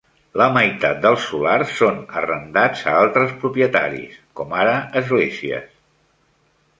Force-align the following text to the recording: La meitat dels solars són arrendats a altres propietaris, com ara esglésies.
La 0.41 0.45
meitat 0.53 1.01
dels 1.01 1.25
solars 1.33 1.75
són 1.81 1.99
arrendats 2.21 2.81
a 2.93 2.95
altres 3.01 3.35
propietaris, 3.43 4.17
com 4.41 4.57
ara 4.63 4.73
esglésies. 5.03 5.69